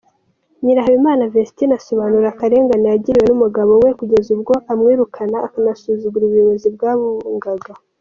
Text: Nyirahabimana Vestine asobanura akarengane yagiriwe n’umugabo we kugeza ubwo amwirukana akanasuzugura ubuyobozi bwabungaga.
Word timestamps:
Nyirahabimana 0.63 1.29
Vestine 1.33 1.73
asobanura 1.79 2.27
akarengane 2.29 2.87
yagiriwe 2.89 3.25
n’umugabo 3.27 3.71
we 3.83 3.89
kugeza 3.99 4.29
ubwo 4.35 4.53
amwirukana 4.71 5.37
akanasuzugura 5.47 6.23
ubuyobozi 6.25 6.67
bwabungaga. 6.77 7.71